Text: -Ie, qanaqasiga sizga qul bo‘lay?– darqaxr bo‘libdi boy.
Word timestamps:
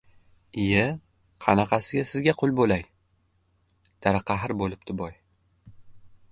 -Ie, 0.61 0.85
qanaqasiga 1.45 2.05
sizga 2.13 2.33
qul 2.41 2.55
bo‘lay?– 2.61 2.85
darqaxr 4.07 4.55
bo‘libdi 4.63 4.97
boy. 5.03 5.17